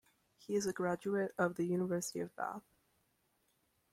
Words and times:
He 0.39 0.55
is 0.55 0.65
a 0.65 0.73
graduate 0.73 1.31
of 1.37 1.53
the 1.57 1.63
University 1.67 2.21
of 2.21 2.35
Bath. 2.35 2.63